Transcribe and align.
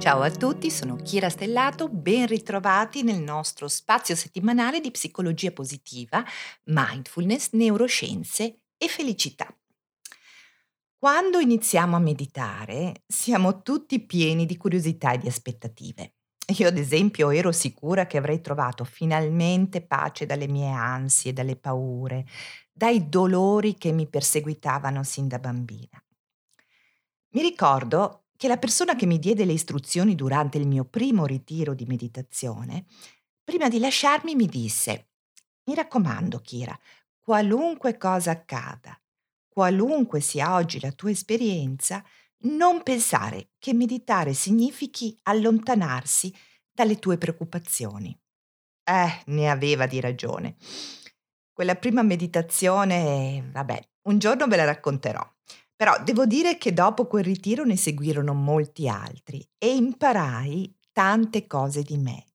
Ciao 0.00 0.22
a 0.22 0.30
tutti, 0.30 0.70
sono 0.70 0.96
Kira 0.96 1.28
Stellato, 1.28 1.90
ben 1.90 2.26
ritrovati 2.26 3.02
nel 3.02 3.20
nostro 3.20 3.68
spazio 3.68 4.16
settimanale 4.16 4.80
di 4.80 4.90
psicologia 4.90 5.52
positiva, 5.52 6.24
mindfulness, 6.64 7.50
neuroscienze 7.52 8.60
e 8.78 8.88
felicità. 8.88 9.54
Quando 10.96 11.38
iniziamo 11.38 11.96
a 11.96 11.98
meditare 11.98 13.02
siamo 13.06 13.60
tutti 13.60 14.00
pieni 14.00 14.46
di 14.46 14.56
curiosità 14.56 15.12
e 15.12 15.18
di 15.18 15.28
aspettative. 15.28 16.14
Io 16.56 16.68
ad 16.68 16.78
esempio 16.78 17.28
ero 17.28 17.52
sicura 17.52 18.06
che 18.06 18.16
avrei 18.16 18.40
trovato 18.40 18.84
finalmente 18.84 19.82
pace 19.82 20.24
dalle 20.24 20.48
mie 20.48 20.70
ansie, 20.70 21.34
dalle 21.34 21.56
paure, 21.56 22.24
dai 22.72 23.06
dolori 23.10 23.74
che 23.74 23.92
mi 23.92 24.08
perseguitavano 24.08 25.02
sin 25.04 25.28
da 25.28 25.38
bambina. 25.38 26.02
Mi 27.32 27.42
ricordo 27.42 28.24
che 28.40 28.48
la 28.48 28.56
persona 28.56 28.96
che 28.96 29.04
mi 29.04 29.18
diede 29.18 29.44
le 29.44 29.52
istruzioni 29.52 30.14
durante 30.14 30.56
il 30.56 30.66
mio 30.66 30.86
primo 30.86 31.26
ritiro 31.26 31.74
di 31.74 31.84
meditazione, 31.84 32.86
prima 33.44 33.68
di 33.68 33.78
lasciarmi 33.78 34.34
mi 34.34 34.46
disse, 34.46 35.10
mi 35.64 35.74
raccomando 35.74 36.38
Kira, 36.38 36.74
qualunque 37.20 37.98
cosa 37.98 38.30
accada, 38.30 38.98
qualunque 39.46 40.20
sia 40.20 40.54
oggi 40.54 40.80
la 40.80 40.90
tua 40.90 41.10
esperienza, 41.10 42.02
non 42.44 42.82
pensare 42.82 43.50
che 43.58 43.74
meditare 43.74 44.32
significhi 44.32 45.18
allontanarsi 45.24 46.34
dalle 46.72 46.98
tue 46.98 47.18
preoccupazioni. 47.18 48.18
Eh, 48.84 49.22
ne 49.26 49.50
aveva 49.50 49.84
di 49.84 50.00
ragione. 50.00 50.56
Quella 51.52 51.74
prima 51.74 52.00
meditazione, 52.00 53.50
vabbè, 53.52 53.88
un 54.04 54.18
giorno 54.18 54.46
ve 54.46 54.56
la 54.56 54.64
racconterò. 54.64 55.30
Però 55.80 55.96
devo 56.04 56.26
dire 56.26 56.58
che 56.58 56.74
dopo 56.74 57.06
quel 57.06 57.24
ritiro 57.24 57.64
ne 57.64 57.74
seguirono 57.74 58.34
molti 58.34 58.86
altri 58.86 59.42
e 59.56 59.74
imparai 59.74 60.76
tante 60.92 61.46
cose 61.46 61.82
di 61.82 61.96
me. 61.96 62.26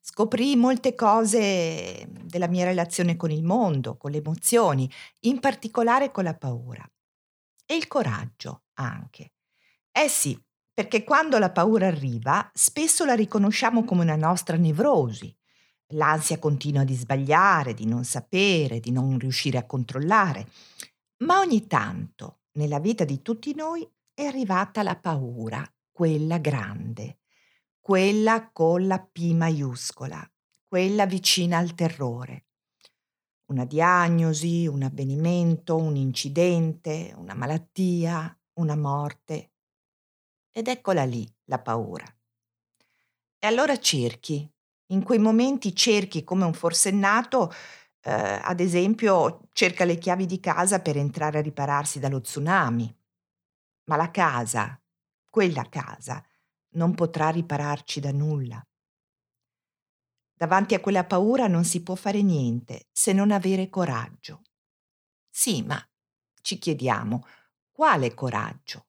Scoprì 0.00 0.56
molte 0.56 0.94
cose 0.94 2.08
della 2.22 2.48
mia 2.48 2.64
relazione 2.64 3.16
con 3.16 3.30
il 3.30 3.44
mondo, 3.44 3.98
con 3.98 4.12
le 4.12 4.16
emozioni, 4.16 4.90
in 5.26 5.40
particolare 5.40 6.10
con 6.10 6.24
la 6.24 6.34
paura. 6.34 6.90
E 7.66 7.76
il 7.76 7.86
coraggio 7.86 8.62
anche. 8.78 9.32
Eh 9.92 10.08
sì, 10.08 10.42
perché 10.72 11.04
quando 11.04 11.38
la 11.38 11.50
paura 11.50 11.88
arriva, 11.88 12.50
spesso 12.54 13.04
la 13.04 13.14
riconosciamo 13.14 13.84
come 13.84 14.04
una 14.04 14.16
nostra 14.16 14.56
nevrosi. 14.56 15.36
L'ansia 15.88 16.38
continua 16.38 16.84
di 16.84 16.94
sbagliare, 16.94 17.74
di 17.74 17.84
non 17.84 18.04
sapere, 18.04 18.80
di 18.80 18.90
non 18.90 19.18
riuscire 19.18 19.58
a 19.58 19.66
controllare. 19.66 20.48
Ma 21.26 21.40
ogni 21.40 21.66
tanto 21.66 22.38
nella 22.54 22.78
vita 22.78 23.04
di 23.04 23.22
tutti 23.22 23.54
noi 23.54 23.88
è 24.12 24.24
arrivata 24.24 24.82
la 24.82 24.96
paura, 24.96 25.68
quella 25.90 26.38
grande, 26.38 27.18
quella 27.80 28.50
con 28.52 28.86
la 28.86 29.00
P 29.00 29.32
maiuscola, 29.32 30.28
quella 30.66 31.06
vicina 31.06 31.58
al 31.58 31.74
terrore. 31.74 32.46
Una 33.46 33.64
diagnosi, 33.64 34.66
un 34.66 34.82
avvenimento, 34.82 35.76
un 35.76 35.96
incidente, 35.96 37.12
una 37.16 37.34
malattia, 37.34 38.36
una 38.54 38.76
morte. 38.76 39.52
Ed 40.50 40.68
eccola 40.68 41.04
lì 41.04 41.28
la 41.44 41.60
paura. 41.60 42.06
E 43.38 43.46
allora 43.46 43.78
cerchi, 43.78 44.48
in 44.86 45.02
quei 45.02 45.18
momenti 45.18 45.74
cerchi 45.74 46.24
come 46.24 46.44
un 46.44 46.54
forsennato 46.54 47.52
eh, 48.04 48.12
ad 48.42 48.60
esempio 48.60 49.48
cerca 49.52 49.84
le 49.84 49.96
chiavi 49.96 50.26
di 50.26 50.38
casa 50.38 50.80
per 50.80 50.98
entrare 50.98 51.38
a 51.38 51.42
ripararsi 51.42 51.98
dallo 51.98 52.20
tsunami. 52.20 52.94
Ma 53.84 53.96
la 53.96 54.10
casa, 54.10 54.78
quella 55.30 55.66
casa, 55.68 56.22
non 56.72 56.94
potrà 56.94 57.30
ripararci 57.30 58.00
da 58.00 58.12
nulla. 58.12 58.62
Davanti 60.36 60.74
a 60.74 60.80
quella 60.80 61.04
paura 61.04 61.46
non 61.46 61.64
si 61.64 61.82
può 61.82 61.94
fare 61.94 62.20
niente 62.20 62.88
se 62.92 63.12
non 63.12 63.30
avere 63.30 63.70
coraggio. 63.70 64.42
Sì, 65.30 65.62
ma 65.62 65.80
ci 66.42 66.58
chiediamo, 66.58 67.24
quale 67.72 68.12
coraggio? 68.12 68.86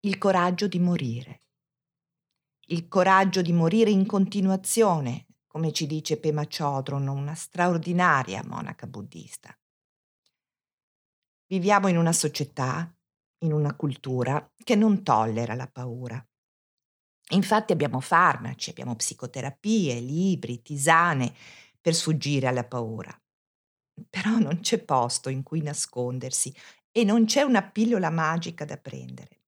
Il 0.00 0.16
coraggio 0.16 0.68
di 0.68 0.78
morire. 0.78 1.40
Il 2.68 2.88
coraggio 2.88 3.42
di 3.42 3.52
morire 3.52 3.90
in 3.90 4.06
continuazione 4.06 5.27
come 5.48 5.72
ci 5.72 5.86
dice 5.86 6.18
Pema 6.18 6.46
Chodron, 6.46 7.08
una 7.08 7.34
straordinaria 7.34 8.44
monaca 8.44 8.86
buddista. 8.86 9.52
Viviamo 11.46 11.88
in 11.88 11.96
una 11.96 12.12
società, 12.12 12.94
in 13.38 13.52
una 13.52 13.74
cultura 13.74 14.52
che 14.62 14.76
non 14.76 15.02
tollera 15.02 15.54
la 15.54 15.66
paura. 15.66 16.22
Infatti 17.30 17.72
abbiamo 17.72 18.00
farmaci, 18.00 18.70
abbiamo 18.70 18.94
psicoterapie, 18.94 19.98
libri, 20.00 20.62
tisane 20.62 21.34
per 21.80 21.94
sfuggire 21.94 22.46
alla 22.46 22.64
paura. 22.64 23.10
Però 24.08 24.38
non 24.38 24.60
c'è 24.60 24.82
posto 24.84 25.30
in 25.30 25.42
cui 25.42 25.62
nascondersi 25.62 26.54
e 26.92 27.04
non 27.04 27.24
c'è 27.24 27.42
una 27.42 27.62
pillola 27.62 28.10
magica 28.10 28.64
da 28.64 28.76
prendere. 28.76 29.40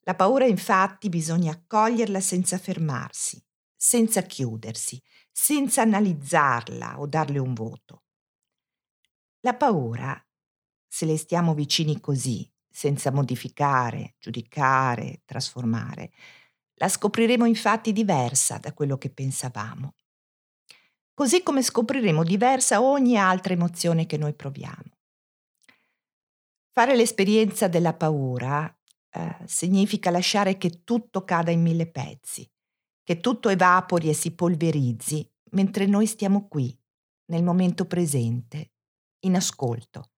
La 0.00 0.14
paura 0.14 0.46
infatti 0.46 1.08
bisogna 1.08 1.52
accoglierla 1.52 2.20
senza 2.20 2.58
fermarsi, 2.58 3.40
senza 3.80 4.22
chiudersi, 4.22 5.00
senza 5.30 5.82
analizzarla 5.82 6.98
o 6.98 7.06
darle 7.06 7.38
un 7.38 7.54
voto. 7.54 8.02
La 9.42 9.54
paura, 9.54 10.20
se 10.86 11.06
le 11.06 11.16
stiamo 11.16 11.54
vicini 11.54 12.00
così, 12.00 12.50
senza 12.68 13.12
modificare, 13.12 14.16
giudicare, 14.18 15.22
trasformare, 15.24 16.10
la 16.74 16.88
scopriremo 16.88 17.44
infatti 17.44 17.92
diversa 17.92 18.58
da 18.58 18.74
quello 18.74 18.98
che 18.98 19.10
pensavamo. 19.10 19.94
Così 21.14 21.42
come 21.42 21.62
scopriremo 21.62 22.24
diversa 22.24 22.82
ogni 22.82 23.16
altra 23.16 23.52
emozione 23.52 24.06
che 24.06 24.16
noi 24.16 24.34
proviamo. 24.34 24.96
Fare 26.72 26.96
l'esperienza 26.96 27.68
della 27.68 27.94
paura 27.94 28.72
eh, 29.10 29.36
significa 29.46 30.10
lasciare 30.10 30.58
che 30.58 30.82
tutto 30.84 31.24
cada 31.24 31.50
in 31.50 31.62
mille 31.62 31.88
pezzi, 31.90 32.48
che 33.08 33.20
tutto 33.20 33.48
evapori 33.48 34.10
e 34.10 34.12
si 34.12 34.34
polverizzi 34.34 35.26
mentre 35.52 35.86
noi 35.86 36.06
stiamo 36.06 36.46
qui, 36.46 36.78
nel 37.30 37.42
momento 37.42 37.86
presente, 37.86 38.72
in 39.20 39.34
ascolto. 39.34 40.10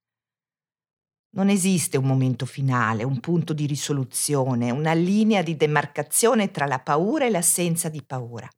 Non 1.36 1.50
esiste 1.50 1.96
un 1.96 2.06
momento 2.06 2.46
finale, 2.46 3.04
un 3.04 3.20
punto 3.20 3.52
di 3.52 3.66
risoluzione, 3.66 4.72
una 4.72 4.92
linea 4.92 5.40
di 5.42 5.54
demarcazione 5.54 6.50
tra 6.50 6.66
la 6.66 6.80
paura 6.80 7.26
e 7.26 7.30
l'assenza 7.30 7.88
di 7.88 8.02
paura. 8.02 8.48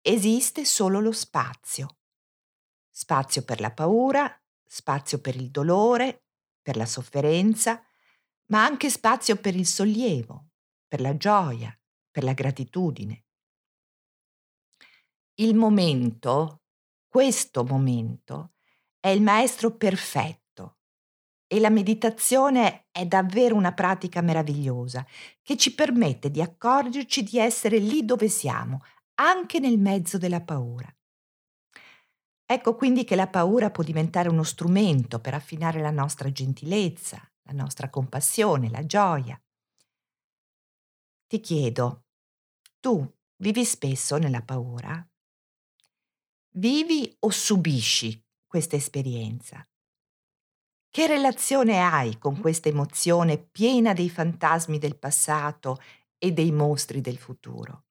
Esiste 0.00 0.64
solo 0.64 1.00
lo 1.00 1.10
spazio. 1.10 1.96
Spazio 2.88 3.42
per 3.42 3.58
la 3.58 3.72
paura, 3.72 4.32
spazio 4.64 5.18
per 5.18 5.34
il 5.34 5.50
dolore, 5.50 6.26
per 6.62 6.76
la 6.76 6.86
sofferenza, 6.86 7.82
ma 8.52 8.64
anche 8.64 8.90
spazio 8.90 9.34
per 9.34 9.56
il 9.56 9.66
sollievo, 9.66 10.50
per 10.86 11.00
la 11.00 11.16
gioia, 11.16 11.76
per 12.12 12.22
la 12.22 12.32
gratitudine 12.32 13.22
il 15.36 15.54
momento, 15.54 16.62
questo 17.08 17.64
momento, 17.64 18.52
è 18.98 19.08
il 19.08 19.22
maestro 19.22 19.76
perfetto 19.76 20.78
e 21.46 21.60
la 21.60 21.70
meditazione 21.70 22.86
è 22.90 23.06
davvero 23.06 23.54
una 23.54 23.72
pratica 23.72 24.20
meravigliosa 24.20 25.06
che 25.42 25.56
ci 25.56 25.74
permette 25.74 26.30
di 26.30 26.40
accorgerci 26.40 27.22
di 27.22 27.38
essere 27.38 27.78
lì 27.78 28.04
dove 28.04 28.28
siamo, 28.28 28.82
anche 29.20 29.60
nel 29.60 29.78
mezzo 29.78 30.18
della 30.18 30.40
paura. 30.40 30.90
Ecco 32.48 32.74
quindi 32.74 33.04
che 33.04 33.16
la 33.16 33.28
paura 33.28 33.70
può 33.70 33.82
diventare 33.82 34.28
uno 34.28 34.44
strumento 34.44 35.20
per 35.20 35.34
affinare 35.34 35.80
la 35.80 35.90
nostra 35.90 36.30
gentilezza, 36.30 37.20
la 37.42 37.52
nostra 37.52 37.90
compassione, 37.90 38.70
la 38.70 38.86
gioia. 38.86 39.40
Ti 41.26 41.40
chiedo, 41.40 42.04
tu 42.80 43.04
vivi 43.36 43.64
spesso 43.64 44.16
nella 44.16 44.42
paura? 44.42 45.06
Vivi 46.58 47.14
o 47.18 47.28
subisci 47.28 48.18
questa 48.46 48.76
esperienza? 48.76 49.62
Che 50.88 51.06
relazione 51.06 51.80
hai 51.80 52.16
con 52.16 52.40
questa 52.40 52.70
emozione 52.70 53.36
piena 53.36 53.92
dei 53.92 54.08
fantasmi 54.08 54.78
del 54.78 54.96
passato 54.96 55.78
e 56.16 56.32
dei 56.32 56.52
mostri 56.52 57.02
del 57.02 57.18
futuro? 57.18 57.84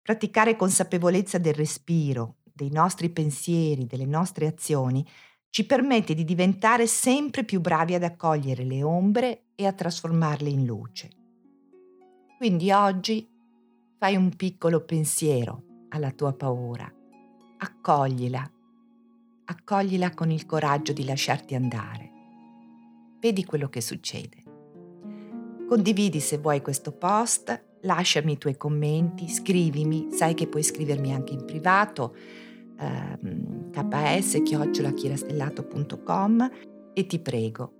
Praticare 0.00 0.56
consapevolezza 0.56 1.36
del 1.36 1.52
respiro, 1.52 2.36
dei 2.42 2.70
nostri 2.70 3.10
pensieri, 3.10 3.84
delle 3.84 4.06
nostre 4.06 4.46
azioni, 4.46 5.06
ci 5.50 5.66
permette 5.66 6.14
di 6.14 6.24
diventare 6.24 6.86
sempre 6.86 7.44
più 7.44 7.60
bravi 7.60 7.92
ad 7.92 8.02
accogliere 8.02 8.64
le 8.64 8.82
ombre 8.82 9.48
e 9.54 9.66
a 9.66 9.74
trasformarle 9.74 10.48
in 10.48 10.64
luce. 10.64 11.10
Quindi 12.38 12.72
oggi 12.72 13.28
fai 13.98 14.16
un 14.16 14.34
piccolo 14.34 14.86
pensiero 14.86 15.72
alla 15.94 16.10
tua 16.10 16.32
paura. 16.32 16.92
Accoglila. 17.58 18.50
Accoglila 19.46 20.12
con 20.12 20.30
il 20.30 20.44
coraggio 20.44 20.92
di 20.92 21.04
lasciarti 21.04 21.54
andare. 21.54 22.10
Vedi 23.20 23.44
quello 23.44 23.68
che 23.68 23.80
succede. 23.80 24.42
Condividi 25.68 26.18
se 26.20 26.38
vuoi 26.38 26.60
questo 26.60 26.92
post, 26.92 27.78
lasciami 27.82 28.32
i 28.32 28.38
tuoi 28.38 28.56
commenti, 28.56 29.28
scrivimi, 29.28 30.08
sai 30.10 30.34
che 30.34 30.46
puoi 30.46 30.62
scrivermi 30.62 31.14
anche 31.14 31.32
in 31.32 31.44
privato, 31.44 32.14
ehm, 32.78 33.70
ks-chirastellato.com 33.70 36.50
e 36.92 37.06
ti 37.06 37.18
prego, 37.18 37.72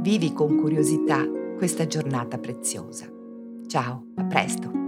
vivi 0.00 0.32
con 0.32 0.56
curiosità 0.56 1.26
questa 1.56 1.86
giornata 1.86 2.38
preziosa. 2.38 3.10
Ciao, 3.66 4.06
a 4.16 4.24
presto! 4.24 4.83